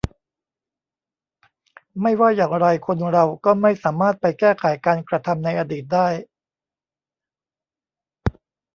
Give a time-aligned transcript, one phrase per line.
[2.01, 6.07] ไม่ว่าอย่างไรคนเราก็ไม่สามารถไปแก้ไขการกระทำในอดีตได้